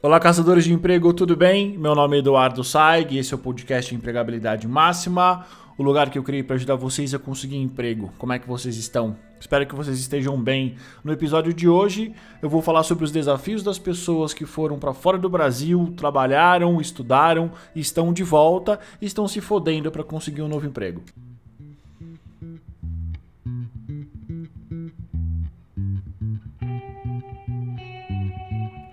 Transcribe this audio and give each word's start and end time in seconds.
Olá, 0.00 0.20
caçadores 0.20 0.62
de 0.62 0.72
emprego, 0.72 1.12
tudo 1.12 1.34
bem? 1.34 1.76
Meu 1.76 1.92
nome 1.92 2.14
é 2.14 2.18
Eduardo 2.20 2.62
Saig 2.62 3.16
e 3.16 3.18
esse 3.18 3.34
é 3.34 3.36
o 3.36 3.40
podcast 3.40 3.92
Empregabilidade 3.92 4.68
Máxima, 4.68 5.44
o 5.76 5.82
lugar 5.82 6.08
que 6.08 6.16
eu 6.16 6.22
criei 6.22 6.40
para 6.40 6.54
ajudar 6.54 6.76
vocês 6.76 7.12
a 7.14 7.18
conseguir 7.18 7.56
emprego. 7.56 8.12
Como 8.16 8.32
é 8.32 8.38
que 8.38 8.46
vocês 8.46 8.76
estão? 8.76 9.16
Espero 9.40 9.66
que 9.66 9.74
vocês 9.74 9.98
estejam 9.98 10.40
bem. 10.40 10.76
No 11.02 11.12
episódio 11.12 11.52
de 11.52 11.68
hoje, 11.68 12.14
eu 12.40 12.48
vou 12.48 12.62
falar 12.62 12.84
sobre 12.84 13.04
os 13.04 13.10
desafios 13.10 13.64
das 13.64 13.76
pessoas 13.76 14.32
que 14.32 14.46
foram 14.46 14.78
para 14.78 14.94
fora 14.94 15.18
do 15.18 15.28
Brasil, 15.28 15.92
trabalharam, 15.96 16.80
estudaram, 16.80 17.50
estão 17.74 18.12
de 18.12 18.22
volta 18.22 18.78
e 19.02 19.06
estão 19.06 19.26
se 19.26 19.40
fodendo 19.40 19.90
para 19.90 20.04
conseguir 20.04 20.42
um 20.42 20.48
novo 20.48 20.64
emprego. 20.64 21.02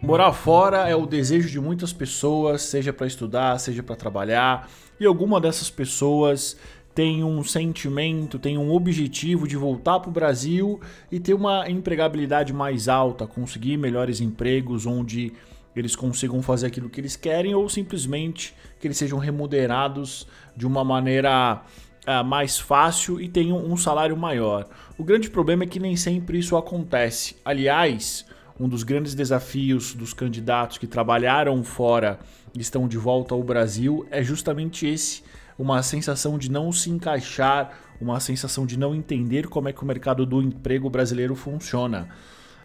Morar 0.06 0.34
fora 0.34 0.88
é 0.88 0.96
o 0.96 1.08
desejo 1.08 1.50
de 1.50 1.60
muitas 1.60 1.92
pessoas, 1.92 2.62
seja 2.62 2.94
para 2.94 3.08
estudar, 3.08 3.58
seja 3.58 3.82
para 3.82 3.96
trabalhar, 3.96 4.70
e 5.00 5.06
alguma 5.06 5.42
dessas 5.42 5.68
pessoas 5.68 6.56
tem 6.94 7.24
um 7.24 7.44
sentimento, 7.44 8.38
tem 8.38 8.56
um 8.56 8.72
objetivo 8.72 9.48
de 9.48 9.58
voltar 9.58 10.00
para 10.00 10.10
o 10.10 10.14
Brasil 10.14 10.80
e 11.12 11.20
ter 11.20 11.34
uma 11.34 11.68
empregabilidade 11.68 12.54
mais 12.54 12.88
alta, 12.88 13.26
conseguir 13.26 13.78
melhores 13.78 14.22
empregos 14.22 14.86
onde 14.86 15.34
eles 15.76 15.96
consigam 15.96 16.40
fazer 16.40 16.68
aquilo 16.68 16.88
que 16.88 17.02
eles 17.02 17.16
querem 17.16 17.56
ou 17.56 17.68
simplesmente 17.68 18.54
que 18.80 18.86
eles 18.86 18.98
sejam 18.98 19.18
remunerados 19.18 20.28
de 20.56 20.68
uma 20.68 20.84
maneira 20.84 21.64
uh, 22.06 22.24
mais 22.24 22.60
fácil 22.60 23.20
e 23.20 23.28
tenham 23.28 23.58
um 23.58 23.76
salário 23.76 24.16
maior. 24.16 24.68
O 25.00 25.04
grande 25.04 25.32
problema 25.32 25.64
é 25.64 25.68
que 25.68 25.80
nem 25.80 25.96
sempre 25.96 26.38
isso 26.38 26.56
acontece. 26.56 27.38
Aliás, 27.44 28.24
um 28.60 28.70
dos 28.70 28.84
grandes 28.84 29.14
desafios 29.14 29.94
dos 29.94 30.14
candidatos 30.14 30.78
que 30.78 30.88
trabalharam 30.88 31.64
fora 31.64 32.20
e 32.54 32.62
estão 32.62 32.88
de 32.88 32.98
volta 32.98 33.34
ao 33.34 33.44
Brasil 33.44 34.06
é 34.10 34.24
justamente 34.24 34.88
esse: 34.88 35.24
uma 35.58 35.84
sensação 35.84 36.38
de 36.38 36.50
não 36.50 36.72
se 36.72 36.90
encaixar, 36.90 37.78
uma 38.00 38.20
sensação 38.20 38.66
de 38.66 38.78
não 38.78 38.96
entender 38.96 39.48
como 39.48 39.70
é 39.70 39.74
que 39.74 39.84
o 39.84 39.86
mercado 39.86 40.26
do 40.26 40.42
emprego 40.42 40.90
brasileiro 40.90 41.36
funciona. 41.36 42.10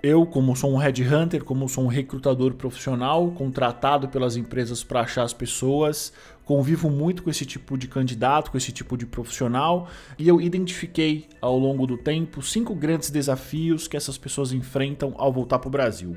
Eu, 0.02 0.24
como 0.24 0.56
sou 0.56 0.72
um 0.72 0.78
headhunter, 0.78 1.44
como 1.44 1.68
sou 1.68 1.84
um 1.84 1.86
recrutador 1.86 2.54
profissional, 2.54 3.30
contratado 3.32 4.08
pelas 4.08 4.34
empresas 4.34 4.82
para 4.82 5.02
achar 5.02 5.24
as 5.24 5.34
pessoas, 5.34 6.10
convivo 6.42 6.88
muito 6.88 7.22
com 7.22 7.28
esse 7.28 7.44
tipo 7.44 7.76
de 7.76 7.86
candidato, 7.86 8.50
com 8.50 8.56
esse 8.56 8.72
tipo 8.72 8.96
de 8.96 9.04
profissional, 9.04 9.88
e 10.18 10.26
eu 10.26 10.40
identifiquei 10.40 11.28
ao 11.38 11.58
longo 11.58 11.86
do 11.86 11.98
tempo 11.98 12.40
cinco 12.40 12.74
grandes 12.74 13.10
desafios 13.10 13.86
que 13.86 13.94
essas 13.94 14.16
pessoas 14.16 14.54
enfrentam 14.54 15.12
ao 15.18 15.30
voltar 15.30 15.58
para 15.58 15.68
o 15.68 15.70
Brasil. 15.70 16.16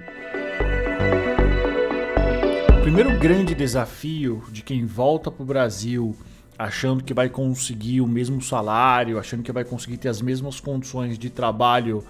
O 2.78 2.82
primeiro 2.84 3.20
grande 3.20 3.54
desafio 3.54 4.44
de 4.50 4.62
quem 4.62 4.86
volta 4.86 5.30
para 5.30 5.44
o 5.44 5.46
Brasil 5.46 6.16
achando 6.58 7.04
que 7.04 7.14
vai 7.14 7.28
conseguir 7.28 8.00
o 8.00 8.08
mesmo 8.08 8.42
salário, 8.42 9.20
achando 9.20 9.44
que 9.44 9.52
vai 9.52 9.66
conseguir 9.66 9.98
ter 9.98 10.08
as 10.08 10.22
mesmas 10.22 10.62
condições 10.62 11.18
de 11.18 11.30
trabalho 11.30 12.06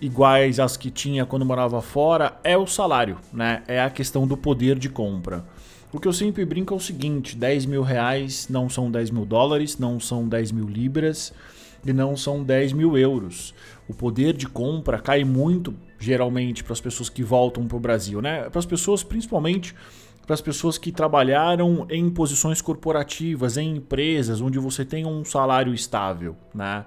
iguais 0.00 0.60
às 0.60 0.76
que 0.76 0.90
tinha 0.90 1.24
quando 1.24 1.44
morava 1.44 1.80
fora 1.80 2.38
é 2.42 2.56
o 2.56 2.66
salário, 2.66 3.18
né? 3.32 3.62
É 3.66 3.80
a 3.80 3.90
questão 3.90 4.26
do 4.26 4.36
poder 4.36 4.78
de 4.78 4.88
compra. 4.88 5.44
O 5.92 6.00
que 6.00 6.08
eu 6.08 6.12
sempre 6.12 6.44
brinco 6.44 6.74
é 6.74 6.76
o 6.76 6.80
seguinte: 6.80 7.36
10 7.36 7.66
mil 7.66 7.82
reais 7.82 8.48
não 8.48 8.68
são 8.68 8.90
10 8.90 9.10
mil 9.10 9.24
dólares, 9.24 9.78
não 9.78 10.00
são 10.00 10.28
10 10.28 10.52
mil 10.52 10.66
libras 10.66 11.32
e 11.86 11.92
não 11.92 12.16
são 12.16 12.42
10 12.42 12.72
mil 12.72 12.98
euros. 12.98 13.54
O 13.88 13.94
poder 13.94 14.32
de 14.32 14.48
compra 14.48 14.98
cai 14.98 15.22
muito, 15.22 15.74
geralmente, 15.98 16.64
para 16.64 16.72
as 16.72 16.80
pessoas 16.80 17.08
que 17.08 17.22
voltam 17.22 17.66
para 17.66 17.76
o 17.76 17.80
Brasil, 17.80 18.20
né? 18.20 18.48
Para 18.50 18.58
as 18.58 18.66
pessoas, 18.66 19.02
principalmente 19.02 19.74
para 20.26 20.34
as 20.34 20.40
pessoas 20.40 20.78
que 20.78 20.90
trabalharam 20.90 21.86
em 21.90 22.08
posições 22.08 22.62
corporativas, 22.62 23.56
em 23.56 23.76
empresas 23.76 24.40
onde 24.40 24.58
você 24.58 24.84
tem 24.84 25.04
um 25.04 25.24
salário 25.24 25.74
estável, 25.74 26.34
né? 26.54 26.84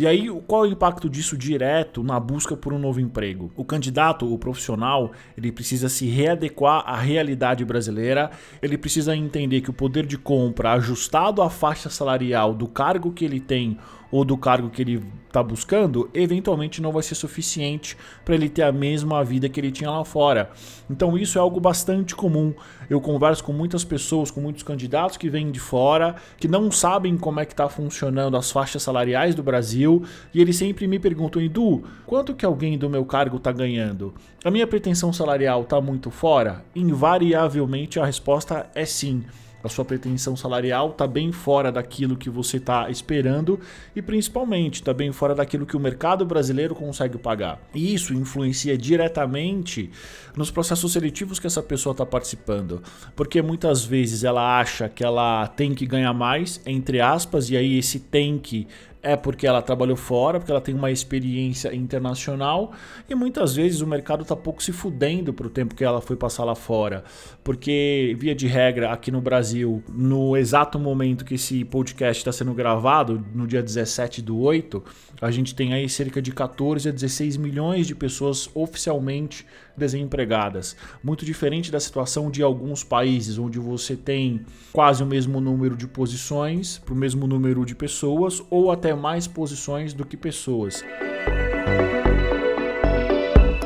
E 0.00 0.06
aí, 0.06 0.28
qual 0.46 0.64
é 0.64 0.68
o 0.68 0.70
impacto 0.70 1.10
disso 1.10 1.36
direto 1.36 2.04
na 2.04 2.20
busca 2.20 2.56
por 2.56 2.72
um 2.72 2.78
novo 2.78 3.00
emprego? 3.00 3.50
O 3.56 3.64
candidato, 3.64 4.32
o 4.32 4.38
profissional, 4.38 5.10
ele 5.36 5.50
precisa 5.50 5.88
se 5.88 6.06
readequar 6.06 6.84
à 6.86 6.94
realidade 6.94 7.64
brasileira, 7.64 8.30
ele 8.62 8.78
precisa 8.78 9.16
entender 9.16 9.60
que 9.60 9.70
o 9.70 9.72
poder 9.72 10.06
de 10.06 10.16
compra 10.16 10.74
ajustado 10.74 11.42
à 11.42 11.50
faixa 11.50 11.90
salarial 11.90 12.54
do 12.54 12.68
cargo 12.68 13.10
que 13.10 13.24
ele 13.24 13.40
tem 13.40 13.76
ou 14.10 14.24
do 14.24 14.36
cargo 14.36 14.70
que 14.70 14.82
ele 14.82 15.04
está 15.26 15.42
buscando, 15.42 16.08
eventualmente 16.14 16.80
não 16.80 16.90
vai 16.90 17.02
ser 17.02 17.14
suficiente 17.14 17.96
para 18.24 18.34
ele 18.34 18.48
ter 18.48 18.62
a 18.62 18.72
mesma 18.72 19.22
vida 19.22 19.48
que 19.48 19.60
ele 19.60 19.70
tinha 19.70 19.90
lá 19.90 20.04
fora. 20.04 20.50
Então 20.90 21.16
isso 21.18 21.38
é 21.38 21.40
algo 21.40 21.60
bastante 21.60 22.16
comum. 22.16 22.54
Eu 22.88 23.00
converso 23.00 23.44
com 23.44 23.52
muitas 23.52 23.84
pessoas, 23.84 24.30
com 24.30 24.40
muitos 24.40 24.62
candidatos 24.62 25.18
que 25.18 25.28
vêm 25.28 25.50
de 25.50 25.60
fora, 25.60 26.16
que 26.38 26.48
não 26.48 26.70
sabem 26.70 27.16
como 27.18 27.40
é 27.40 27.44
que 27.44 27.52
está 27.52 27.68
funcionando 27.68 28.36
as 28.36 28.50
faixas 28.50 28.82
salariais 28.82 29.34
do 29.34 29.42
Brasil, 29.42 29.87
e 30.34 30.40
eles 30.40 30.56
sempre 30.56 30.86
me 30.86 30.98
perguntam, 30.98 31.40
Edu, 31.40 31.82
quanto 32.06 32.34
que 32.34 32.44
alguém 32.44 32.76
do 32.76 32.90
meu 32.90 33.04
cargo 33.04 33.38
está 33.38 33.52
ganhando? 33.52 34.14
A 34.44 34.50
minha 34.50 34.66
pretensão 34.66 35.12
salarial 35.12 35.62
está 35.62 35.80
muito 35.80 36.10
fora? 36.10 36.64
Invariavelmente 36.74 37.98
a 37.98 38.04
resposta 38.04 38.68
é 38.74 38.84
sim 38.84 39.24
a 39.62 39.68
sua 39.68 39.84
pretensão 39.84 40.36
salarial 40.36 40.90
está 40.90 41.06
bem 41.06 41.32
fora 41.32 41.72
daquilo 41.72 42.16
que 42.16 42.30
você 42.30 42.58
está 42.58 42.88
esperando 42.90 43.58
e 43.94 44.00
principalmente 44.00 44.76
está 44.76 44.94
bem 44.94 45.10
fora 45.10 45.34
daquilo 45.34 45.66
que 45.66 45.76
o 45.76 45.80
mercado 45.80 46.24
brasileiro 46.24 46.74
consegue 46.74 47.18
pagar. 47.18 47.60
E 47.74 47.92
isso 47.92 48.14
influencia 48.14 48.78
diretamente 48.78 49.90
nos 50.36 50.50
processos 50.50 50.92
seletivos 50.92 51.40
que 51.40 51.46
essa 51.46 51.62
pessoa 51.62 51.92
está 51.92 52.06
participando, 52.06 52.82
porque 53.16 53.42
muitas 53.42 53.84
vezes 53.84 54.22
ela 54.22 54.60
acha 54.60 54.88
que 54.88 55.02
ela 55.02 55.48
tem 55.48 55.74
que 55.74 55.86
ganhar 55.86 56.14
mais, 56.14 56.60
entre 56.64 57.00
aspas, 57.00 57.50
e 57.50 57.56
aí 57.56 57.78
esse 57.78 57.98
tem 57.98 58.38
que 58.38 58.68
é 59.02 59.16
porque 59.16 59.46
ela 59.46 59.62
trabalhou 59.62 59.96
fora, 59.96 60.38
porque 60.38 60.50
ela 60.50 60.60
tem 60.60 60.74
uma 60.74 60.90
experiência 60.90 61.74
internacional 61.74 62.72
e 63.08 63.14
muitas 63.14 63.54
vezes 63.54 63.80
o 63.80 63.86
mercado 63.86 64.22
está 64.22 64.34
pouco 64.34 64.62
se 64.62 64.72
fudendo 64.72 65.32
para 65.32 65.46
o 65.46 65.50
tempo 65.50 65.74
que 65.74 65.84
ela 65.84 66.00
foi 66.00 66.16
passar 66.16 66.44
lá 66.44 66.54
fora, 66.54 67.04
porque 67.44 68.16
via 68.18 68.34
de 68.34 68.46
regra 68.46 68.92
aqui 68.92 69.10
no 69.10 69.20
Brasil, 69.20 69.82
no 69.88 70.36
exato 70.36 70.78
momento 70.78 71.24
que 71.24 71.34
esse 71.34 71.64
podcast 71.64 72.20
está 72.20 72.32
sendo 72.32 72.52
gravado, 72.54 73.24
no 73.34 73.46
dia 73.46 73.62
17 73.62 74.22
do 74.22 74.38
8, 74.38 74.82
a 75.20 75.30
gente 75.30 75.54
tem 75.54 75.72
aí 75.72 75.88
cerca 75.88 76.20
de 76.20 76.32
14 76.32 76.88
a 76.88 76.92
16 76.92 77.36
milhões 77.36 77.86
de 77.86 77.94
pessoas 77.94 78.50
oficialmente 78.54 79.46
desempregadas. 79.78 80.76
Muito 81.02 81.24
diferente 81.24 81.72
da 81.72 81.80
situação 81.80 82.30
de 82.30 82.42
alguns 82.42 82.84
países, 82.84 83.38
onde 83.38 83.58
você 83.58 83.96
tem 83.96 84.44
quase 84.72 85.02
o 85.02 85.06
mesmo 85.06 85.40
número 85.40 85.76
de 85.76 85.86
posições 85.86 86.78
para 86.78 86.92
o 86.92 86.96
mesmo 86.96 87.26
número 87.26 87.64
de 87.64 87.74
pessoas, 87.74 88.42
ou 88.50 88.70
até 88.70 88.94
mais 88.94 89.26
posições 89.26 89.94
do 89.94 90.04
que 90.04 90.16
pessoas. 90.16 90.84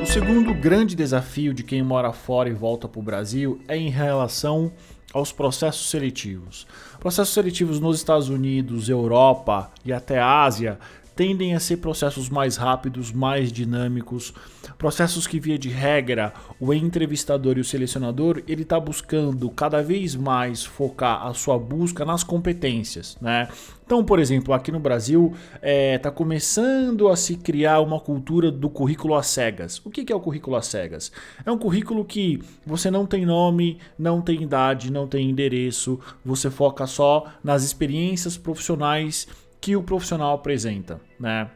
O 0.01 0.07
segundo 0.07 0.53
grande 0.53 0.95
desafio 0.95 1.55
de 1.55 1.63
quem 1.63 1.83
mora 1.83 2.13
fora 2.13 2.49
e 2.49 2.53
volta 2.53 2.89
para 2.89 3.01
o 3.01 3.03
Brasil 3.03 3.61
é 3.69 3.77
em 3.77 3.89
relação 3.89 4.73
aos 5.13 5.31
processos 5.31 5.91
seletivos. 5.91 6.67
Processos 6.99 7.35
seletivos 7.35 7.79
nos 7.79 7.99
Estados 7.99 8.29
Unidos, 8.29 8.89
Europa 8.89 9.71
e 9.85 9.93
até 9.93 10.21
Ásia 10.21 10.79
tendem 11.15 11.55
a 11.55 11.61
ser 11.61 11.79
processos 11.79 12.29
mais 12.29 12.57
rápidos, 12.57 13.13
mais 13.13 13.53
dinâmicos, 13.53 14.33
processos 14.79 15.27
que 15.27 15.39
via 15.39 15.59
de 15.59 15.69
regra 15.69 16.33
o 16.59 16.73
entrevistador 16.73 17.59
e 17.59 17.61
o 17.61 17.65
selecionador 17.65 18.43
ele 18.47 18.63
está 18.63 18.79
buscando 18.79 19.49
cada 19.51 19.83
vez 19.83 20.15
mais 20.15 20.65
focar 20.65 21.27
a 21.27 21.35
sua 21.35 21.59
busca 21.59 22.05
nas 22.05 22.25
competências, 22.25 23.17
né? 23.21 23.49
Então, 23.85 24.03
por 24.03 24.19
exemplo, 24.19 24.55
aqui 24.55 24.73
no 24.73 24.81
Brasil 24.81 25.35
está 25.57 25.59
é, 25.61 25.99
tá 25.99 26.11
começando 26.11 27.09
a 27.09 27.17
se 27.17 27.37
criar 27.37 27.81
uma 27.81 28.01
cultura 28.01 28.51
do 28.51 28.71
currículo 28.71 29.15
às 29.15 29.27
cegas. 29.27 29.83
O 29.85 29.91
que, 29.91 30.03
que 30.03 30.11
é 30.11 30.17
o 30.17 30.21
currículo 30.21 30.57
às 30.57 30.67
cegas? 30.67 31.13
É 31.45 31.53
um 31.53 31.59
currículo 31.59 32.03
que 32.03 32.41
você 32.65 32.91
não 32.91 33.05
tem 33.05 33.27
nome, 33.27 33.79
não 33.99 34.23
tem 34.23 34.43
idade, 34.43 34.91
não 34.91 35.07
tem 35.07 35.29
endereço, 35.29 36.01
você 36.25 36.49
foca 36.49 36.87
só 36.87 37.27
nas 37.45 37.65
experiências 37.65 38.39
profissionais 38.39 39.29
que 39.63 39.77
o 39.77 39.83
profissional 39.83 40.35
apresenta, 40.35 41.01
né? 41.19 41.49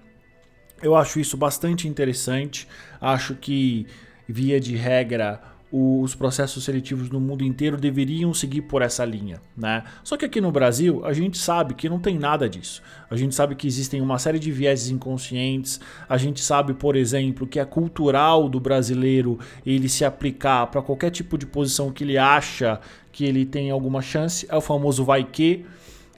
Eu 0.81 0.95
acho 0.95 1.19
isso 1.19 1.37
bastante 1.37 1.89
interessante. 1.89 2.69
Acho 3.01 3.35
que, 3.35 3.87
via 4.29 4.61
de 4.61 4.77
regra, 4.77 5.43
os 5.73 6.15
processos 6.15 6.63
seletivos 6.63 7.11
no 7.11 7.19
mundo 7.19 7.43
inteiro 7.43 7.77
deveriam 7.77 8.33
seguir 8.33 8.63
por 8.63 8.81
essa 8.81 9.05
linha, 9.05 9.43
né? 9.57 9.83
Só 10.05 10.17
que 10.17 10.25
aqui 10.25 10.41
no 10.41 10.53
Brasil 10.53 11.05
a 11.05 11.13
gente 11.13 11.37
sabe 11.37 11.75
que 11.75 11.89
não 11.89 11.99
tem 11.99 12.17
nada 12.17 12.49
disso. 12.49 12.81
A 13.11 13.17
gente 13.17 13.35
sabe 13.35 13.57
que 13.57 13.67
existem 13.67 14.01
uma 14.01 14.21
série 14.21 14.39
de 14.39 14.53
vieses 14.53 14.89
inconscientes. 14.89 15.81
A 16.09 16.17
gente 16.17 16.41
sabe, 16.41 16.75
por 16.75 16.95
exemplo, 16.95 17.45
que 17.45 17.59
é 17.59 17.65
cultural 17.65 18.49
do 18.49 18.61
brasileiro 18.61 19.37
ele 19.65 19.89
se 19.89 20.05
aplicar 20.05 20.69
para 20.69 20.81
qualquer 20.81 21.11
tipo 21.11 21.37
de 21.37 21.45
posição 21.45 21.91
que 21.91 22.05
ele 22.05 22.17
acha 22.17 22.81
que 23.11 23.25
ele 23.25 23.45
tem 23.45 23.69
alguma 23.73 24.01
chance. 24.01 24.47
É 24.49 24.55
o 24.55 24.61
famoso 24.61 25.05
vai 25.05 25.25
que 25.25 25.67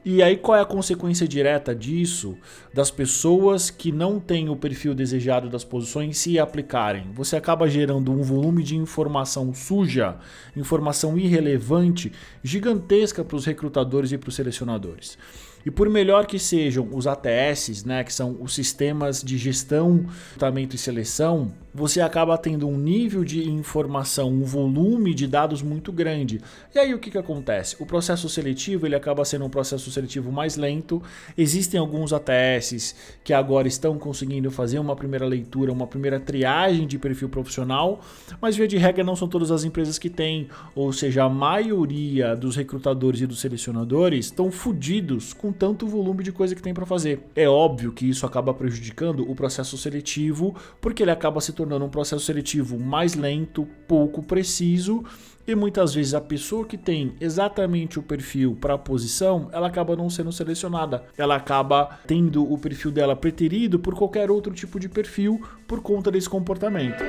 E 0.04 0.22
aí 0.22 0.36
qual 0.36 0.56
é 0.56 0.60
a 0.60 0.66
consequência 0.66 1.26
direta 1.26 1.74
disso 1.74 2.36
das 2.72 2.90
pessoas 2.90 3.68
que 3.68 3.90
não 3.90 4.20
têm 4.20 4.48
o 4.48 4.56
perfil 4.56 4.94
desejado 4.94 5.48
das 5.48 5.64
posições 5.64 6.18
se 6.18 6.38
aplicarem? 6.38 7.10
Você 7.14 7.36
acaba 7.36 7.68
gerando 7.68 8.12
um 8.12 8.22
volume 8.22 8.62
de 8.62 8.76
informação 8.76 9.52
suja, 9.52 10.16
informação 10.56 11.18
irrelevante, 11.18 12.12
gigantesca 12.42 13.24
para 13.24 13.36
os 13.36 13.44
recrutadores 13.44 14.12
e 14.12 14.18
para 14.18 14.28
os 14.28 14.34
selecionadores. 14.34 15.18
E 15.66 15.70
por 15.70 15.90
melhor 15.90 16.26
que 16.26 16.38
sejam 16.38 16.88
os 16.92 17.06
ATS, 17.06 17.84
né, 17.84 18.04
que 18.04 18.12
são 18.12 18.36
os 18.40 18.54
sistemas 18.54 19.22
de 19.22 19.36
gestão, 19.36 20.06
tratamento 20.38 20.74
e 20.74 20.78
seleção, 20.78 21.52
você 21.78 22.00
acaba 22.00 22.36
tendo 22.36 22.66
um 22.66 22.76
nível 22.76 23.22
de 23.22 23.48
informação, 23.48 24.30
um 24.30 24.42
volume 24.42 25.14
de 25.14 25.28
dados 25.28 25.62
muito 25.62 25.92
grande. 25.92 26.40
E 26.74 26.78
aí 26.78 26.92
o 26.92 26.98
que, 26.98 27.08
que 27.08 27.16
acontece? 27.16 27.76
O 27.78 27.86
processo 27.86 28.28
seletivo 28.28 28.84
ele 28.84 28.96
acaba 28.96 29.24
sendo 29.24 29.44
um 29.44 29.48
processo 29.48 29.88
seletivo 29.92 30.32
mais 30.32 30.56
lento. 30.56 31.00
Existem 31.36 31.78
alguns 31.78 32.12
ATS 32.12 32.96
que 33.22 33.32
agora 33.32 33.68
estão 33.68 33.96
conseguindo 33.96 34.50
fazer 34.50 34.80
uma 34.80 34.96
primeira 34.96 35.24
leitura, 35.24 35.72
uma 35.72 35.86
primeira 35.86 36.18
triagem 36.18 36.84
de 36.84 36.98
perfil 36.98 37.28
profissional, 37.28 38.00
mas 38.40 38.56
via 38.56 38.66
de 38.66 38.76
regra 38.76 39.04
não 39.04 39.14
são 39.14 39.28
todas 39.28 39.52
as 39.52 39.62
empresas 39.62 40.00
que 40.00 40.10
têm, 40.10 40.48
ou 40.74 40.92
seja, 40.92 41.22
a 41.22 41.28
maioria 41.28 42.34
dos 42.34 42.56
recrutadores 42.56 43.20
e 43.20 43.26
dos 43.26 43.38
selecionadores 43.38 44.26
estão 44.26 44.50
fodidos 44.50 45.32
com 45.32 45.52
tanto 45.52 45.86
volume 45.86 46.24
de 46.24 46.32
coisa 46.32 46.56
que 46.56 46.62
tem 46.62 46.74
para 46.74 46.84
fazer. 46.84 47.20
É 47.36 47.48
óbvio 47.48 47.92
que 47.92 48.08
isso 48.08 48.26
acaba 48.26 48.52
prejudicando 48.52 49.30
o 49.30 49.34
processo 49.36 49.78
seletivo, 49.78 50.56
porque 50.80 51.04
ele 51.04 51.12
acaba 51.12 51.40
se 51.40 51.52
tornando 51.52 51.67
um 51.76 51.88
processo 51.88 52.24
seletivo 52.24 52.78
mais 52.78 53.14
lento, 53.14 53.66
pouco 53.86 54.22
preciso 54.22 55.04
e 55.48 55.54
muitas 55.54 55.94
vezes 55.94 56.12
a 56.12 56.20
pessoa 56.20 56.66
que 56.66 56.76
tem 56.76 57.14
exatamente 57.18 57.98
o 57.98 58.02
perfil 58.02 58.54
para 58.60 58.74
a 58.74 58.78
posição, 58.78 59.48
ela 59.50 59.66
acaba 59.66 59.96
não 59.96 60.10
sendo 60.10 60.30
selecionada. 60.30 61.04
Ela 61.16 61.36
acaba 61.36 61.98
tendo 62.06 62.52
o 62.52 62.58
perfil 62.58 62.90
dela 62.90 63.16
preterido 63.16 63.78
por 63.78 63.94
qualquer 63.94 64.30
outro 64.30 64.52
tipo 64.52 64.78
de 64.78 64.90
perfil 64.90 65.40
por 65.66 65.80
conta 65.80 66.10
desse 66.10 66.28
comportamento. 66.28 67.02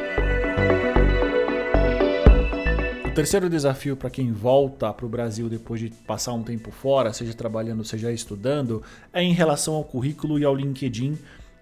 O 3.06 3.12
terceiro 3.12 3.50
desafio 3.50 3.98
para 3.98 4.10
quem 4.10 4.32
volta 4.32 4.94
para 4.94 5.06
o 5.06 5.10
Brasil 5.10 5.50
depois 5.50 5.82
de 5.82 5.90
passar 5.90 6.32
um 6.32 6.42
tempo 6.42 6.72
fora, 6.72 7.12
seja 7.12 7.34
trabalhando, 7.34 7.84
seja 7.84 8.10
estudando, 8.10 8.82
é 9.12 9.22
em 9.22 9.34
relação 9.34 9.74
ao 9.74 9.84
currículo 9.84 10.40
e 10.40 10.46
ao 10.46 10.56
LinkedIn, 10.56 11.18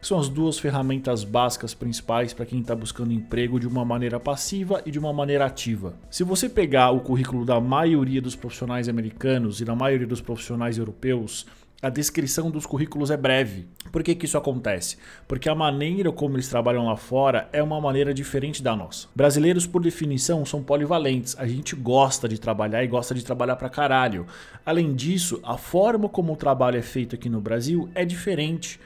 são 0.08 0.20
as 0.20 0.30
duas 0.30 0.58
ferramentas 0.58 1.26
básicas 1.26 1.74
principais 1.74 2.34
para 2.34 2.46
quem 2.46 2.62
está 2.62 2.74
buscando 2.74 3.12
emprego 3.12 3.60
de 3.60 3.68
uma 3.68 3.84
maneira 3.84 4.18
passiva 4.18 4.82
e 4.86 4.92
de 4.92 4.98
uma 4.98 5.12
maneira 5.12 5.46
ativa. 5.46 5.96
Se 6.10 6.24
você 6.24 6.48
pegar 6.48 6.92
o 6.92 7.02
currículo 7.02 7.44
da 7.44 7.60
maioria 7.60 8.22
dos 8.22 8.34
profissionais 8.34 8.88
americanos 8.88 9.60
e 9.60 9.66
da 9.66 9.76
maioria 9.76 10.08
dos 10.08 10.22
profissionais 10.22 10.78
europeus, 10.78 11.46
a 11.82 11.90
descrição 11.90 12.50
dos 12.50 12.66
currículos 12.66 13.12
é 13.12 13.18
breve. 13.18 13.68
Por 13.92 14.02
que, 14.02 14.16
que 14.16 14.26
isso 14.26 14.38
acontece? 14.38 14.98
Porque 15.28 15.50
a 15.50 15.54
maneira 15.54 16.10
como 16.10 16.38
eles 16.38 16.48
trabalham 16.48 16.86
lá 16.86 16.96
fora 16.96 17.50
é 17.52 17.62
uma 17.62 17.82
maneira 17.82 18.14
diferente 18.14 18.64
da 18.64 18.76
nossa. 18.78 19.10
Brasileiros, 19.14 19.68
por 19.68 19.82
definição, 19.82 20.46
são 20.46 20.64
polivalentes. 20.64 21.36
A 21.38 21.46
gente 21.46 21.76
gosta 21.76 22.30
de 22.30 22.40
trabalhar 22.40 22.82
e 22.82 22.88
gosta 22.88 23.14
de 23.14 23.26
trabalhar 23.26 23.58
pra 23.58 23.70
caralho. 23.70 24.26
Além 24.66 24.96
disso, 24.96 25.42
a 25.44 25.58
forma 25.58 26.08
como 26.08 26.32
o 26.32 26.38
trabalho 26.38 26.78
é 26.78 26.82
feito 26.82 27.14
aqui 27.14 27.28
no 27.28 27.42
Brasil 27.42 27.90
é 27.94 28.06
diferente. 28.06 28.80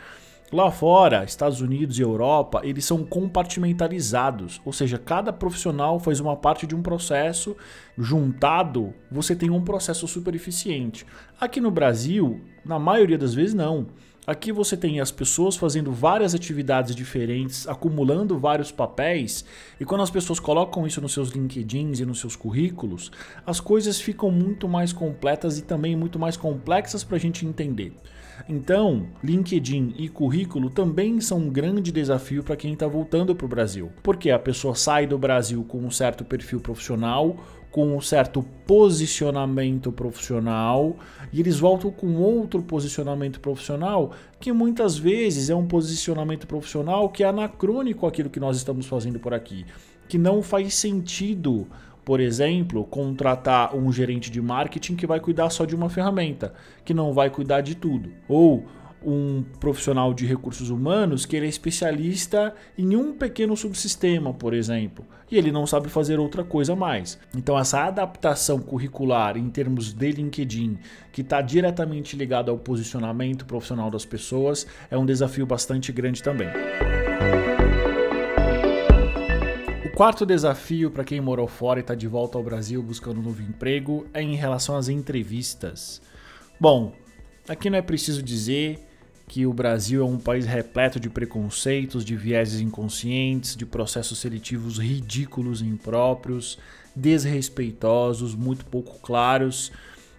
Lá 0.52 0.70
fora, 0.70 1.24
Estados 1.24 1.62
Unidos 1.62 1.98
e 1.98 2.02
Europa, 2.02 2.60
eles 2.66 2.84
são 2.84 3.06
compartimentalizados, 3.06 4.60
ou 4.66 4.74
seja, 4.74 4.98
cada 4.98 5.32
profissional 5.32 5.98
faz 5.98 6.20
uma 6.20 6.36
parte 6.36 6.68
de 6.68 6.76
um 6.76 6.82
processo, 6.82 7.56
juntado, 7.98 8.94
você 9.10 9.34
tem 9.34 9.50
um 9.50 9.64
processo 9.64 10.06
super 10.10 10.36
eficiente. 10.36 11.06
Aqui 11.40 11.62
no 11.62 11.72
Brasil, 11.72 12.42
na 12.66 12.78
maioria 12.78 13.18
das 13.18 13.34
vezes, 13.34 13.54
não. 13.54 13.88
Aqui 14.28 14.52
você 14.52 14.76
tem 14.76 15.00
as 15.00 15.10
pessoas 15.10 15.56
fazendo 15.56 15.90
várias 15.90 16.36
atividades 16.36 16.94
diferentes, 16.94 17.66
acumulando 17.66 18.38
vários 18.38 18.74
papéis, 18.74 19.46
e 19.80 19.86
quando 19.86 20.02
as 20.02 20.12
pessoas 20.12 20.38
colocam 20.38 20.86
isso 20.86 21.00
nos 21.00 21.14
seus 21.14 21.30
LinkedIns 21.30 22.02
e 22.02 22.06
nos 22.06 22.20
seus 22.20 22.36
currículos, 22.36 23.10
as 23.46 23.62
coisas 23.62 24.02
ficam 24.02 24.30
muito 24.30 24.68
mais 24.68 24.92
completas 24.92 25.58
e 25.58 25.62
também 25.62 25.96
muito 25.96 26.20
mais 26.20 26.36
complexas 26.36 27.06
para 27.06 27.16
a 27.16 27.20
gente 27.20 27.46
entender. 27.46 27.96
Então, 28.48 29.08
LinkedIn 29.24 29.96
e 29.98 30.10
currículo 30.10 30.70
também 30.70 31.20
são 31.20 31.40
um 31.40 31.50
grande 31.50 31.92
desafio 31.92 32.44
para 32.44 32.56
quem 32.56 32.74
está 32.74 32.88
voltando 32.88 33.36
para 33.36 33.46
o 33.46 33.50
Brasil, 33.50 33.92
porque 34.04 34.30
a 34.30 34.40
pessoa 34.40 34.76
sai 34.76 35.06
do 35.08 35.18
Brasil 35.18 35.64
com 35.64 35.80
um 35.80 35.92
certo 35.92 36.24
perfil 36.24 36.60
profissional, 36.60 37.38
com 37.72 37.96
um 37.96 38.02
certo 38.02 38.44
posicionamento 38.68 39.92
profissional 39.92 40.98
e 41.32 41.40
eles 41.40 41.58
voltam 41.58 41.90
com 41.90 42.16
outro 42.16 42.62
posicionamento 42.62 43.40
profissional 43.40 44.12
que 44.40 44.52
muitas 44.52 44.98
vezes 44.98 45.50
é 45.50 45.56
um 45.56 45.66
posicionamento 45.66 46.46
profissional 46.46 47.10
que 47.10 47.24
é 47.24 47.28
anacrônico 47.28 48.06
àquilo 48.06 48.30
que 48.30 48.40
nós 48.40 48.58
estamos 48.58 48.86
fazendo 48.86 49.20
por 49.20 49.34
aqui, 49.34 49.66
que 50.10 50.18
não 50.18 50.44
faz 50.44 50.74
sentido 50.74 51.66
por 52.12 52.20
exemplo, 52.20 52.84
contratar 52.84 53.74
um 53.74 53.90
gerente 53.90 54.30
de 54.30 54.42
marketing 54.42 54.98
que 54.98 55.08
vai 55.08 55.18
cuidar 55.18 55.50
só 55.50 55.64
de 55.64 55.74
uma 55.74 55.90
ferramenta, 55.90 56.54
que 56.84 56.94
não 56.94 57.14
vai 57.14 57.30
cuidar 57.30 57.62
de 57.62 57.74
tudo. 57.74 58.12
Ou 58.28 58.66
um 59.02 59.46
profissional 59.62 60.14
de 60.14 60.26
recursos 60.26 60.70
humanos 60.70 61.26
que 61.26 61.38
ele 61.38 61.46
é 61.46 61.50
especialista 61.50 62.54
em 62.78 62.98
um 62.98 63.14
pequeno 63.14 63.56
subsistema, 63.56 64.34
por 64.34 64.54
exemplo, 64.54 65.06
e 65.32 65.38
ele 65.38 65.54
não 65.54 65.66
sabe 65.66 65.88
fazer 65.88 66.20
outra 66.20 66.44
coisa 66.44 66.76
mais. 66.76 67.18
Então, 67.34 67.58
essa 67.58 67.82
adaptação 67.82 68.60
curricular 68.60 69.38
em 69.38 69.50
termos 69.50 69.94
de 69.94 70.12
LinkedIn, 70.12 70.80
que 71.14 71.22
está 71.22 71.42
diretamente 71.42 72.18
ligado 72.18 72.52
ao 72.52 72.58
posicionamento 72.58 73.46
profissional 73.46 73.90
das 73.90 74.04
pessoas, 74.04 74.68
é 74.90 74.98
um 74.98 75.06
desafio 75.06 75.46
bastante 75.46 75.94
grande 75.94 76.22
também 76.22 76.50
quarto 80.02 80.26
desafio 80.26 80.90
para 80.90 81.04
quem 81.04 81.22
morou 81.22 81.48
fora 81.48 81.80
e 81.80 81.82
está 81.82 81.94
de 81.94 82.08
volta 82.08 82.36
ao 82.36 82.44
Brasil 82.44 82.82
buscando 82.82 83.20
um 83.20 83.24
novo 83.24 83.40
emprego 83.44 84.08
é 84.16 84.20
em 84.20 84.34
relação 84.34 84.76
às 84.76 84.90
entrevistas. 84.90 86.02
Bom, 86.60 86.96
aqui 87.48 87.70
não 87.70 87.78
é 87.78 87.84
preciso 87.84 88.24
dizer 88.24 88.80
que 89.28 89.46
o 89.46 89.54
Brasil 89.54 90.02
é 90.02 90.04
um 90.04 90.18
país 90.18 90.48
repleto 90.48 91.00
de 91.00 91.08
preconceitos, 91.08 92.04
de 92.04 92.16
vieses 92.16 92.62
inconscientes, 92.62 93.56
de 93.56 93.64
processos 93.64 94.18
seletivos 94.18 94.80
ridículos 94.80 95.62
e 95.62 95.68
impróprios, 95.68 96.58
desrespeitosos, 96.96 98.34
muito 98.34 98.66
pouco 98.66 98.98
claros 99.02 99.72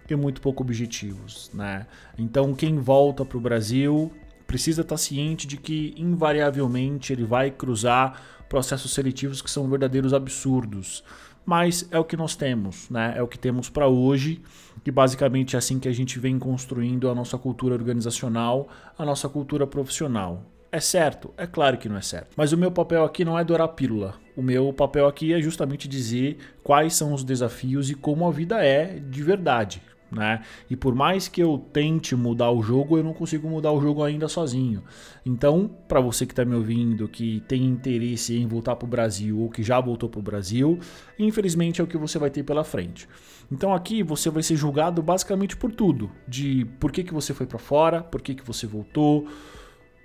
e 0.09 0.15
muito 0.15 0.39
pouco 0.39 0.63
objetivos, 0.63 1.51
né? 1.53 1.87
Então, 2.17 2.53
quem 2.53 2.79
volta 2.79 3.25
para 3.25 3.37
o 3.37 3.41
Brasil 3.41 4.13
precisa 4.47 4.81
estar 4.81 4.95
tá 4.95 4.97
ciente 4.97 5.45
de 5.45 5.57
que 5.57 5.93
invariavelmente 5.97 7.11
ele 7.11 7.25
vai 7.25 7.51
cruzar 7.51 8.42
processos 8.53 8.93
seletivos 8.93 9.41
que 9.41 9.49
são 9.49 9.67
verdadeiros 9.67 10.13
absurdos. 10.13 11.03
Mas 11.43 11.87
é 11.89 11.97
o 11.97 12.03
que 12.03 12.15
nós 12.15 12.35
temos, 12.35 12.87
né? 12.87 13.15
É 13.17 13.23
o 13.23 13.27
que 13.27 13.39
temos 13.39 13.67
para 13.67 13.87
hoje, 13.87 14.43
e 14.85 14.91
basicamente 14.91 15.55
é 15.55 15.57
assim 15.57 15.79
que 15.79 15.89
a 15.89 15.91
gente 15.91 16.19
vem 16.19 16.37
construindo 16.37 17.09
a 17.09 17.15
nossa 17.15 17.35
cultura 17.35 17.73
organizacional, 17.73 18.67
a 18.95 19.03
nossa 19.03 19.27
cultura 19.27 19.65
profissional. 19.65 20.43
É 20.71 20.79
certo? 20.79 21.33
É 21.35 21.47
claro 21.47 21.79
que 21.79 21.89
não 21.89 21.97
é 21.97 22.01
certo. 22.03 22.35
Mas 22.37 22.51
o 22.51 22.57
meu 22.57 22.71
papel 22.71 23.03
aqui 23.03 23.25
não 23.25 23.39
é 23.39 23.43
dourar 23.43 23.69
pílula. 23.69 24.13
O 24.37 24.43
meu 24.43 24.71
papel 24.71 25.07
aqui 25.07 25.33
é 25.33 25.41
justamente 25.41 25.87
dizer 25.87 26.37
quais 26.63 26.93
são 26.93 27.11
os 27.11 27.23
desafios 27.23 27.89
e 27.89 27.95
como 27.95 28.27
a 28.27 28.31
vida 28.31 28.63
é 28.63 28.99
de 28.99 29.23
verdade 29.23 29.81
né? 30.15 30.41
E 30.69 30.75
por 30.75 30.95
mais 30.95 31.27
que 31.27 31.41
eu 31.41 31.57
tente 31.71 32.15
mudar 32.15 32.51
o 32.51 32.61
jogo, 32.61 32.97
eu 32.97 33.03
não 33.03 33.13
consigo 33.13 33.49
mudar 33.49 33.71
o 33.71 33.81
jogo 33.81 34.03
ainda 34.03 34.27
sozinho. 34.27 34.83
Então, 35.25 35.69
para 35.87 35.99
você 35.99 36.25
que 36.25 36.33
está 36.33 36.45
me 36.45 36.55
ouvindo, 36.55 37.07
que 37.07 37.41
tem 37.47 37.65
interesse 37.65 38.37
em 38.37 38.47
voltar 38.47 38.75
para 38.75 38.85
o 38.85 38.89
Brasil 38.89 39.39
ou 39.39 39.49
que 39.49 39.63
já 39.63 39.79
voltou 39.79 40.09
para 40.09 40.19
o 40.19 40.23
Brasil, 40.23 40.79
infelizmente 41.17 41.81
é 41.81 41.83
o 41.83 41.87
que 41.87 41.97
você 41.97 42.17
vai 42.19 42.29
ter 42.29 42.43
pela 42.43 42.63
frente. 42.63 43.07
Então 43.51 43.73
aqui 43.73 44.01
você 44.01 44.29
vai 44.29 44.41
ser 44.41 44.55
julgado 44.55 45.01
basicamente 45.01 45.55
por 45.55 45.71
tudo, 45.71 46.09
de 46.27 46.65
por 46.79 46.91
que, 46.91 47.03
que 47.03 47.13
você 47.13 47.33
foi 47.33 47.45
para 47.45 47.59
fora, 47.59 48.01
por 48.01 48.21
que, 48.21 48.35
que 48.35 48.43
você 48.43 48.65
voltou, 48.65 49.27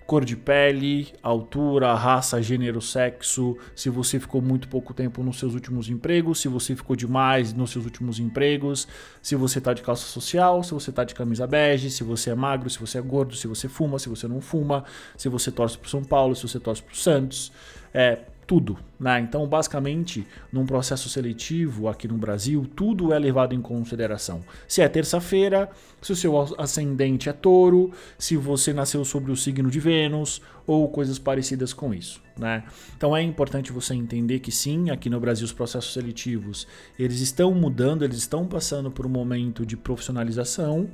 cor 0.09 0.25
de 0.25 0.35
pele, 0.35 1.13
altura, 1.23 1.93
raça, 1.93 2.41
gênero, 2.41 2.81
sexo, 2.81 3.59
se 3.77 3.91
você 3.91 4.19
ficou 4.19 4.41
muito 4.41 4.67
pouco 4.67 4.95
tempo 4.95 5.23
nos 5.23 5.39
seus 5.39 5.53
últimos 5.53 5.91
empregos, 5.91 6.41
se 6.41 6.49
você 6.49 6.75
ficou 6.75 6.97
demais 6.97 7.53
nos 7.53 7.73
seus 7.73 7.85
últimos 7.85 8.19
empregos, 8.19 8.89
se 9.21 9.37
você 9.37 9.59
está 9.59 9.75
de 9.75 9.83
calça 9.83 10.07
social, 10.07 10.65
se 10.65 10.73
você 10.73 10.89
está 10.89 11.05
de 11.05 11.15
camisa 11.15 11.47
bege, 11.47 11.91
se 11.91 12.03
você 12.03 12.31
é 12.31 12.35
magro, 12.35 12.71
se 12.71 12.79
você 12.79 12.97
é 12.97 13.03
gordo, 13.03 13.37
se 13.37 13.47
você 13.47 13.69
fuma, 13.69 13.99
se 13.99 14.09
você 14.09 14.27
não 14.27 14.41
fuma, 14.41 14.83
se 15.15 15.29
você 15.29 15.53
torce 15.53 15.77
para 15.77 15.91
São 15.91 16.03
Paulo, 16.03 16.35
se 16.35 16.49
você 16.49 16.59
torce 16.59 16.83
para 16.83 16.95
Santos. 16.95 17.53
É, 17.93 18.21
tudo. 18.49 18.79
Né? 18.99 19.21
Então, 19.21 19.47
basicamente, 19.47 20.27
num 20.51 20.65
processo 20.65 21.09
seletivo 21.11 21.87
aqui 21.87 22.09
no 22.09 22.17
Brasil, 22.17 22.67
tudo 22.75 23.13
é 23.13 23.19
levado 23.19 23.55
em 23.55 23.61
consideração. 23.61 24.41
Se 24.67 24.81
é 24.81 24.89
terça-feira, 24.89 25.71
se 26.01 26.13
o 26.13 26.17
seu 26.17 26.35
ascendente 26.59 27.29
é 27.29 27.33
touro, 27.33 27.93
se 28.17 28.39
você 28.39 28.73
nasceu 28.73 29.05
sobre 29.05 29.31
o 29.31 29.37
signo 29.37 29.71
de 29.71 29.79
Vênus 29.79 30.41
ou 30.67 30.89
coisas 30.89 31.19
parecidas 31.19 31.75
com 31.75 31.93
isso. 31.93 32.23
Né? 32.39 32.65
Então 32.97 33.15
é 33.15 33.23
importante 33.23 33.71
você 33.71 33.95
entender 33.95 34.39
que 34.39 34.51
sim, 34.51 34.91
aqui 34.91 35.11
no 35.11 35.21
Brasil 35.21 35.45
os 35.45 35.53
processos 35.53 35.93
seletivos 35.93 36.67
eles 36.99 37.21
estão 37.21 37.53
mudando, 37.53 38.03
eles 38.03 38.17
estão 38.17 38.47
passando 38.47 38.91
por 38.91 39.05
um 39.05 39.11
momento 39.11 39.67
de 39.67 39.77
profissionalização 39.77 40.89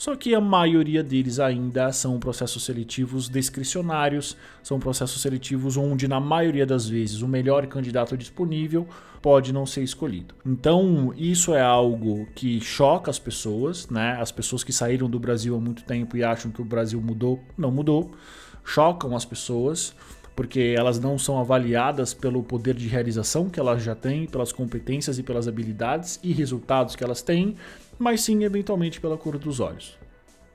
Só 0.00 0.16
que 0.16 0.34
a 0.34 0.40
maioria 0.40 1.02
deles 1.02 1.38
ainda 1.38 1.92
são 1.92 2.18
processos 2.18 2.64
seletivos 2.64 3.28
discricionários, 3.28 4.34
são 4.62 4.80
processos 4.80 5.20
seletivos 5.20 5.76
onde, 5.76 6.08
na 6.08 6.18
maioria 6.18 6.64
das 6.64 6.88
vezes, 6.88 7.20
o 7.20 7.28
melhor 7.28 7.66
candidato 7.66 8.16
disponível 8.16 8.88
pode 9.20 9.52
não 9.52 9.66
ser 9.66 9.82
escolhido. 9.82 10.34
Então, 10.42 11.12
isso 11.18 11.54
é 11.54 11.60
algo 11.60 12.26
que 12.34 12.62
choca 12.62 13.10
as 13.10 13.18
pessoas, 13.18 13.90
né? 13.90 14.16
As 14.18 14.32
pessoas 14.32 14.64
que 14.64 14.72
saíram 14.72 15.06
do 15.06 15.18
Brasil 15.18 15.54
há 15.54 15.60
muito 15.60 15.84
tempo 15.84 16.16
e 16.16 16.24
acham 16.24 16.50
que 16.50 16.62
o 16.62 16.64
Brasil 16.64 16.98
mudou, 16.98 17.38
não 17.58 17.70
mudou. 17.70 18.10
Chocam 18.64 19.14
as 19.14 19.26
pessoas 19.26 19.94
porque 20.34 20.74
elas 20.76 20.98
não 20.98 21.18
são 21.18 21.38
avaliadas 21.38 22.14
pelo 22.14 22.42
poder 22.42 22.74
de 22.74 22.88
realização 22.88 23.48
que 23.48 23.60
elas 23.60 23.82
já 23.82 23.94
têm, 23.94 24.26
pelas 24.26 24.52
competências 24.52 25.18
e 25.18 25.22
pelas 25.22 25.46
habilidades 25.46 26.18
e 26.22 26.32
resultados 26.32 26.96
que 26.96 27.04
elas 27.04 27.22
têm, 27.22 27.56
mas 27.98 28.22
sim 28.22 28.44
eventualmente 28.44 29.00
pela 29.00 29.16
cor 29.16 29.38
dos 29.38 29.60
olhos. 29.60 29.98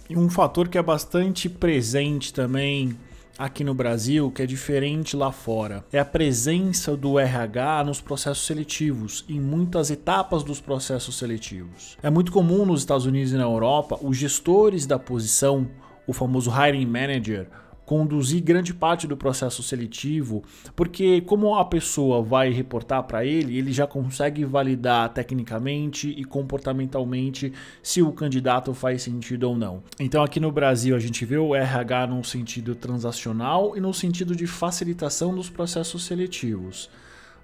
E 0.10 0.17
um 0.17 0.29
fator 0.29 0.67
que 0.67 0.77
é 0.77 0.84
bastante 0.84 1.50
presente 1.50 2.34
também 2.34 2.96
aqui 3.38 3.63
no 3.63 3.74
Brasil, 3.74 4.32
que 4.32 4.41
é 4.41 4.46
diferente 4.46 5.15
lá 5.15 5.32
fora, 5.32 5.84
é 5.91 6.00
a 6.00 6.05
presença 6.05 6.96
do 6.96 7.20
RH 7.20 7.84
nos 7.84 8.01
processos 8.01 8.46
seletivos, 8.46 9.25
em 9.27 9.39
muitas 9.39 9.91
etapas 9.91 10.44
dos 10.44 10.62
processos 10.62 11.17
seletivos. 11.17 11.98
É 12.01 12.10
muito 12.10 12.32
comum 12.32 12.65
nos 12.65 12.82
Estados 12.82 13.05
Unidos 13.05 13.34
e 13.34 13.36
na 13.36 13.44
Europa 13.44 14.00
os 14.01 14.15
gestores 14.15 14.86
da 14.86 14.98
posição, 14.98 15.67
o 16.08 16.13
famoso 16.13 16.51
hiring 16.51 16.86
manager, 16.86 17.48
conduzir 17.86 18.42
grande 18.42 18.74
parte 18.74 19.08
do 19.08 19.15
processo 19.15 19.62
seletivo, 19.62 20.44
porque 20.75 21.22
como 21.22 21.56
a 21.56 21.65
pessoa 21.65 22.22
vai 22.22 22.50
reportar 22.50 23.04
para 23.04 23.24
ele, 23.25 23.58
ele 23.58 23.72
já 23.72 23.86
consegue 23.86 24.44
validar 24.44 25.10
tecnicamente 25.10 26.10
e 26.10 26.24
comportamentalmente 26.24 27.54
se 27.84 28.01
o 28.01 28.12
candidato 28.12 28.74
faz 28.74 29.04
sentido 29.04 29.44
ou 29.44 29.56
não. 29.56 29.84
Então 30.00 30.24
aqui 30.24 30.39
no 30.39 30.51
Brasil 30.51 30.96
a 30.96 31.00
gente 31.00 31.24
vê 31.25 31.38
o 31.38 31.56
RH 31.56 32.08
no 32.08 32.24
sentido 32.24 32.75
transacional 32.75 33.77
e 33.77 33.80
no 33.80 33.94
sentido 33.94 34.36
de 34.36 34.48
facilitação 34.48 35.36
dos 35.36 35.50
processos 35.50 36.06
seletivos. 36.06 36.89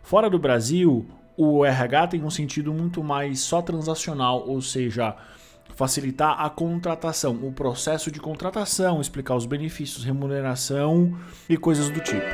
Fora 0.01 0.29
do 0.29 0.39
Brasil, 0.39 1.05
o 1.37 1.63
RH 1.63 2.07
tem 2.07 2.23
um 2.23 2.29
sentido 2.29 2.73
muito 2.73 3.03
mais 3.03 3.39
só 3.41 3.61
transacional, 3.61 4.47
ou 4.47 4.61
seja, 4.61 5.15
facilitar 5.75 6.39
a 6.39 6.49
contratação, 6.49 7.39
o 7.43 7.51
processo 7.51 8.11
de 8.11 8.19
contratação, 8.19 9.01
explicar 9.01 9.35
os 9.35 9.45
benefícios, 9.45 10.03
remuneração 10.03 11.17
e 11.49 11.57
coisas 11.57 11.89
do 11.89 11.99
tipo. 11.99 12.25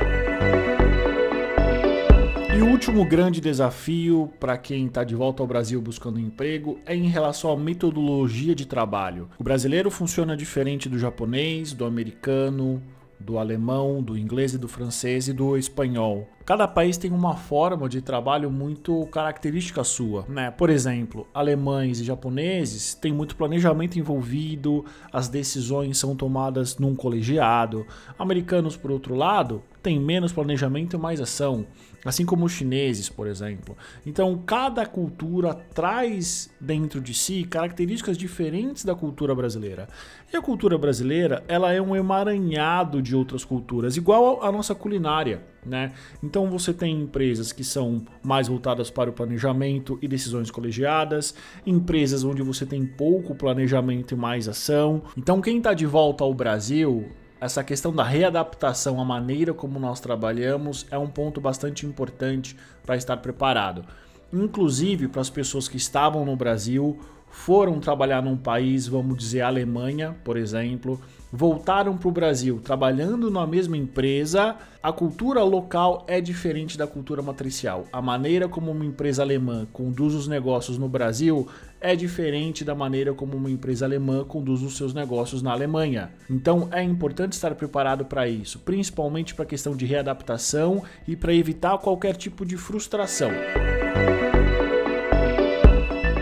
E 2.58 2.60
o 2.60 2.66
último 2.66 3.04
grande 3.04 3.40
desafio 3.40 4.32
para 4.40 4.58
quem 4.58 4.86
está 4.86 5.04
de 5.04 5.14
volta 5.14 5.42
ao 5.42 5.46
Brasil 5.46 5.80
buscando 5.80 6.18
emprego 6.18 6.80
é 6.84 6.92
em 6.92 7.06
relação 7.06 7.52
à 7.52 7.56
metodologia 7.56 8.52
de 8.52 8.66
trabalho. 8.66 9.28
O 9.38 9.44
brasileiro 9.44 9.92
funciona 9.92 10.36
diferente 10.36 10.88
do 10.88 10.98
japonês, 10.98 11.72
do 11.72 11.84
americano, 11.84 12.82
do 13.20 13.38
alemão, 13.38 14.02
do 14.02 14.16
inglês 14.16 14.54
e 14.54 14.58
do 14.58 14.68
francês 14.68 15.28
e 15.28 15.32
do 15.32 15.56
espanhol. 15.56 16.28
Cada 16.44 16.66
país 16.66 16.96
tem 16.96 17.12
uma 17.12 17.36
forma 17.36 17.88
de 17.88 18.00
trabalho 18.00 18.50
muito 18.50 19.06
característica 19.08 19.84
sua, 19.84 20.24
né? 20.28 20.50
Por 20.50 20.70
exemplo, 20.70 21.26
alemães 21.34 22.00
e 22.00 22.04
japoneses 22.04 22.94
têm 22.94 23.12
muito 23.12 23.36
planejamento 23.36 23.98
envolvido, 23.98 24.84
as 25.12 25.28
decisões 25.28 25.98
são 25.98 26.16
tomadas 26.16 26.78
num 26.78 26.94
colegiado. 26.94 27.86
Americanos, 28.18 28.76
por 28.76 28.90
outro 28.90 29.14
lado, 29.14 29.62
têm 29.82 30.00
menos 30.00 30.32
planejamento 30.32 30.96
e 30.96 30.98
mais 30.98 31.20
ação 31.20 31.66
assim 32.04 32.24
como 32.24 32.44
os 32.44 32.52
chineses, 32.52 33.08
por 33.08 33.26
exemplo. 33.26 33.76
Então, 34.06 34.40
cada 34.46 34.86
cultura 34.86 35.54
traz 35.54 36.50
dentro 36.60 37.00
de 37.00 37.14
si 37.14 37.44
características 37.44 38.16
diferentes 38.16 38.84
da 38.84 38.94
cultura 38.94 39.34
brasileira. 39.34 39.88
E 40.32 40.36
a 40.36 40.42
cultura 40.42 40.76
brasileira, 40.76 41.42
ela 41.48 41.72
é 41.72 41.80
um 41.80 41.96
emaranhado 41.96 43.00
de 43.00 43.16
outras 43.16 43.44
culturas, 43.44 43.96
igual 43.96 44.42
a 44.42 44.52
nossa 44.52 44.74
culinária, 44.74 45.42
né? 45.64 45.92
Então, 46.22 46.50
você 46.50 46.72
tem 46.72 47.02
empresas 47.02 47.52
que 47.52 47.64
são 47.64 48.02
mais 48.22 48.48
voltadas 48.48 48.90
para 48.90 49.10
o 49.10 49.12
planejamento 49.12 49.98
e 50.00 50.08
decisões 50.08 50.50
colegiadas, 50.50 51.34
empresas 51.66 52.24
onde 52.24 52.42
você 52.42 52.64
tem 52.64 52.84
pouco 52.84 53.34
planejamento 53.34 54.14
e 54.14 54.16
mais 54.16 54.48
ação. 54.48 55.02
Então, 55.16 55.40
quem 55.40 55.58
está 55.58 55.74
de 55.74 55.86
volta 55.86 56.24
ao 56.24 56.34
Brasil 56.34 57.10
essa 57.40 57.62
questão 57.62 57.92
da 57.92 58.02
readaptação 58.02 59.00
à 59.00 59.04
maneira 59.04 59.54
como 59.54 59.78
nós 59.78 60.00
trabalhamos 60.00 60.86
é 60.90 60.98
um 60.98 61.06
ponto 61.06 61.40
bastante 61.40 61.86
importante 61.86 62.56
para 62.84 62.96
estar 62.96 63.16
preparado. 63.18 63.84
Inclusive 64.32 65.08
para 65.08 65.20
as 65.20 65.30
pessoas 65.30 65.68
que 65.68 65.76
estavam 65.76 66.24
no 66.24 66.36
Brasil, 66.36 66.98
foram 67.30 67.78
trabalhar 67.78 68.22
num 68.22 68.36
país, 68.36 68.86
vamos 68.86 69.16
dizer 69.16 69.42
Alemanha, 69.42 70.16
por 70.24 70.36
exemplo, 70.36 71.00
voltaram 71.32 71.96
para 71.96 72.08
o 72.08 72.12
Brasil 72.12 72.60
trabalhando 72.62 73.30
na 73.30 73.46
mesma 73.46 73.76
empresa, 73.76 74.56
a 74.82 74.92
cultura 74.92 75.42
local 75.42 76.04
é 76.06 76.20
diferente 76.20 76.78
da 76.78 76.86
cultura 76.86 77.20
matricial. 77.20 77.84
A 77.92 78.00
maneira 78.00 78.48
como 78.48 78.70
uma 78.70 78.84
empresa 78.84 79.22
alemã 79.22 79.66
conduz 79.72 80.14
os 80.14 80.28
negócios 80.28 80.78
no 80.78 80.88
Brasil 80.88 81.48
é 81.80 81.94
diferente 81.94 82.64
da 82.64 82.74
maneira 82.74 83.12
como 83.12 83.36
uma 83.36 83.50
empresa 83.50 83.84
alemã 83.84 84.24
conduz 84.24 84.62
os 84.62 84.76
seus 84.76 84.94
negócios 84.94 85.42
na 85.42 85.52
Alemanha. 85.52 86.10
Então 86.28 86.68
é 86.72 86.82
importante 86.82 87.32
estar 87.32 87.54
preparado 87.54 88.04
para 88.04 88.28
isso, 88.28 88.58
principalmente 88.60 89.34
para 89.34 89.44
a 89.44 89.48
questão 89.48 89.76
de 89.76 89.86
readaptação 89.86 90.82
e 91.06 91.16
para 91.16 91.34
evitar 91.34 91.78
qualquer 91.78 92.16
tipo 92.16 92.44
de 92.44 92.56
frustração. 92.56 93.30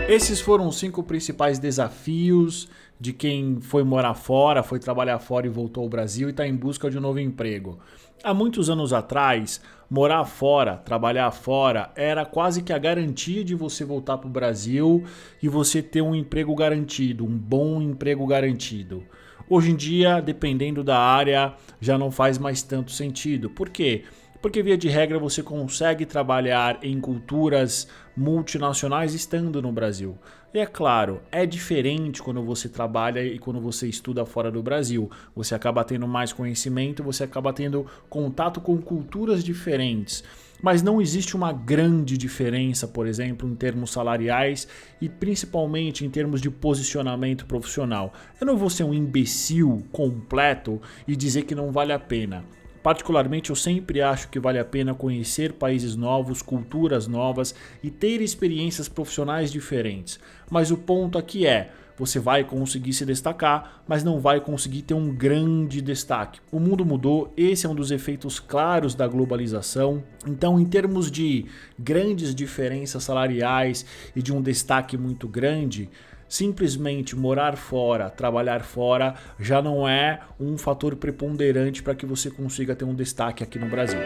Esses 0.07 0.39
foram 0.39 0.67
os 0.69 0.79
cinco 0.79 1.03
principais 1.03 1.59
desafios 1.59 2.69
de 2.97 3.11
quem 3.11 3.59
foi 3.59 3.83
morar 3.83 4.13
fora, 4.13 4.63
foi 4.63 4.79
trabalhar 4.79 5.19
fora 5.19 5.45
e 5.45 5.49
voltou 5.49 5.83
ao 5.83 5.89
Brasil 5.89 6.29
e 6.29 6.31
está 6.31 6.47
em 6.47 6.55
busca 6.55 6.89
de 6.89 6.97
um 6.97 7.01
novo 7.01 7.19
emprego. 7.19 7.77
Há 8.23 8.33
muitos 8.33 8.69
anos 8.69 8.93
atrás, 8.93 9.61
morar 9.89 10.23
fora, 10.23 10.77
trabalhar 10.77 11.29
fora, 11.31 11.91
era 11.93 12.25
quase 12.25 12.61
que 12.61 12.71
a 12.71 12.77
garantia 12.77 13.43
de 13.43 13.53
você 13.53 13.83
voltar 13.83 14.17
para 14.17 14.29
o 14.29 14.31
Brasil 14.31 15.03
e 15.43 15.49
você 15.49 15.81
ter 15.81 16.01
um 16.01 16.15
emprego 16.15 16.55
garantido, 16.55 17.25
um 17.25 17.37
bom 17.37 17.81
emprego 17.81 18.25
garantido. 18.25 19.03
Hoje 19.49 19.71
em 19.71 19.75
dia, 19.75 20.21
dependendo 20.21 20.85
da 20.85 20.97
área, 20.97 21.53
já 21.81 21.97
não 21.97 22.11
faz 22.11 22.37
mais 22.37 22.61
tanto 22.61 22.91
sentido. 22.91 23.49
Por 23.49 23.69
quê? 23.69 24.03
Porque, 24.41 24.61
via 24.61 24.77
de 24.77 24.87
regra, 24.87 25.17
você 25.17 25.41
consegue 25.41 26.05
trabalhar 26.05 26.79
em 26.83 26.99
culturas 26.99 27.87
multinacionais 28.15 29.13
estando 29.13 29.61
no 29.61 29.71
Brasil. 29.71 30.17
E 30.53 30.59
é 30.59 30.65
claro, 30.65 31.21
é 31.31 31.45
diferente 31.45 32.21
quando 32.21 32.41
você 32.41 32.69
trabalha 32.69 33.23
e 33.23 33.37
quando 33.37 33.59
você 33.59 33.87
estuda 33.87 34.25
fora 34.25 34.49
do 34.49 34.63
Brasil. 34.63 35.09
Você 35.35 35.53
acaba 35.53 35.83
tendo 35.83 36.07
mais 36.07 36.31
conhecimento, 36.31 37.03
você 37.03 37.23
acaba 37.23 37.51
tendo 37.51 37.85
contato 38.09 38.61
com 38.61 38.77
culturas 38.81 39.43
diferentes. 39.43 40.23
Mas 40.61 40.81
não 40.81 40.99
existe 40.99 41.35
uma 41.35 41.53
grande 41.53 42.17
diferença, 42.17 42.87
por 42.87 43.05
exemplo, 43.05 43.47
em 43.47 43.53
termos 43.53 43.91
salariais 43.91 44.67
e 44.99 45.07
principalmente 45.07 46.03
em 46.03 46.09
termos 46.09 46.41
de 46.41 46.49
posicionamento 46.49 47.45
profissional. 47.45 48.11
Eu 48.41 48.47
não 48.47 48.57
vou 48.57 48.69
ser 48.69 48.83
um 48.83 48.93
imbecil 48.93 49.85
completo 49.91 50.81
e 51.07 51.15
dizer 51.15 51.43
que 51.43 51.53
não 51.53 51.71
vale 51.71 51.93
a 51.93 51.99
pena. 51.99 52.43
Particularmente, 52.87 53.49
eu 53.49 53.55
sempre 53.57 54.01
acho 54.01 54.29
que 54.29 54.39
vale 54.39 54.57
a 54.57 54.63
pena 54.63 54.93
conhecer 54.93 55.51
países 55.51 55.97
novos, 55.97 56.41
culturas 56.41 57.05
novas 57.05 57.53
e 57.83 57.91
ter 57.91 58.21
experiências 58.21 58.87
profissionais 58.87 59.51
diferentes. 59.51 60.17
Mas 60.49 60.71
o 60.71 60.77
ponto 60.77 61.17
aqui 61.17 61.45
é: 61.45 61.69
você 61.97 62.17
vai 62.17 62.45
conseguir 62.45 62.93
se 62.93 63.05
destacar, 63.05 63.83
mas 63.85 64.05
não 64.05 64.21
vai 64.21 64.39
conseguir 64.39 64.83
ter 64.83 64.93
um 64.93 65.13
grande 65.13 65.81
destaque. 65.81 66.39
O 66.49 66.61
mundo 66.61 66.85
mudou, 66.85 67.33
esse 67.35 67.65
é 67.65 67.69
um 67.69 67.75
dos 67.75 67.91
efeitos 67.91 68.39
claros 68.39 68.95
da 68.95 69.05
globalização. 69.05 70.01
Então, 70.25 70.57
em 70.57 70.65
termos 70.65 71.11
de 71.11 71.45
grandes 71.77 72.33
diferenças 72.33 73.03
salariais 73.03 73.85
e 74.15 74.21
de 74.21 74.31
um 74.31 74.41
destaque 74.41 74.97
muito 74.97 75.27
grande, 75.27 75.89
simplesmente 76.27 77.15
morar 77.15 77.55
fora, 77.55 78.09
trabalhar 78.09 78.61
fora, 78.61 79.15
já 79.39 79.61
não 79.61 79.87
é 79.87 80.19
um 80.39 80.57
fator 80.57 80.95
preponderante 80.95 81.81
para 81.81 81.95
que 81.95 82.05
você 82.05 82.29
consiga 82.29 82.75
ter 82.75 82.85
um 82.85 82.93
destaque 82.93 83.43
aqui 83.43 83.57
no 83.57 83.69
Brasil. 83.69 83.99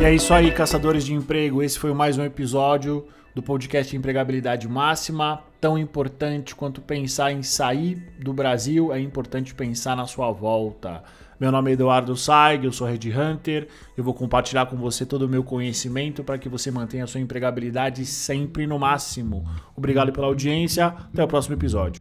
E 0.00 0.04
é 0.04 0.14
isso 0.14 0.34
aí, 0.34 0.52
caçadores 0.52 1.04
de 1.04 1.14
emprego. 1.14 1.62
Esse 1.62 1.78
foi 1.78 1.92
mais 1.94 2.18
um 2.18 2.24
episódio 2.24 3.06
do 3.34 3.42
podcast 3.42 3.96
Empregabilidade 3.96 4.68
Máxima. 4.68 5.42
Tão 5.60 5.78
importante 5.78 6.54
quanto 6.54 6.80
pensar 6.80 7.32
em 7.32 7.42
sair 7.42 7.96
do 8.18 8.32
Brasil, 8.32 8.92
é 8.92 9.00
importante 9.00 9.54
pensar 9.54 9.96
na 9.96 10.06
sua 10.06 10.30
volta. 10.30 11.02
Meu 11.38 11.52
nome 11.52 11.70
é 11.70 11.74
Eduardo 11.74 12.16
Saig, 12.16 12.64
eu 12.64 12.72
sou 12.72 12.86
Red 12.86 13.12
Hunter. 13.12 13.68
Eu 13.96 14.02
vou 14.02 14.14
compartilhar 14.14 14.66
com 14.66 14.76
você 14.76 15.04
todo 15.04 15.22
o 15.22 15.28
meu 15.28 15.44
conhecimento 15.44 16.24
para 16.24 16.38
que 16.38 16.48
você 16.48 16.70
mantenha 16.70 17.04
a 17.04 17.06
sua 17.06 17.20
empregabilidade 17.20 18.06
sempre 18.06 18.66
no 18.66 18.78
máximo. 18.78 19.44
Obrigado 19.76 20.12
pela 20.12 20.26
audiência. 20.26 20.86
Até 20.86 21.22
o 21.22 21.28
próximo 21.28 21.54
episódio. 21.54 22.00